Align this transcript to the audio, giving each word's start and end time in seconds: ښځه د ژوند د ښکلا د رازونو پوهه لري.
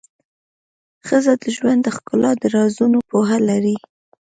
ښځه 1.07 1.33
د 1.41 1.43
ژوند 1.55 1.79
د 1.83 1.87
ښکلا 1.95 2.31
د 2.41 2.43
رازونو 2.55 2.97
پوهه 3.09 3.37
لري. 3.49 3.75